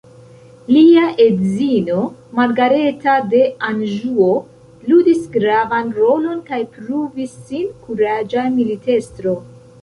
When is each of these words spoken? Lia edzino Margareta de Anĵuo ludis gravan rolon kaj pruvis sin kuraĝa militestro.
Lia 0.75 1.01
edzino 1.25 1.99
Margareta 2.39 3.17
de 3.33 3.41
Anĵuo 3.67 4.29
ludis 4.93 5.21
gravan 5.37 5.93
rolon 5.99 6.41
kaj 6.49 6.61
pruvis 6.79 7.37
sin 7.51 7.71
kuraĝa 7.85 8.49
militestro. 8.59 9.37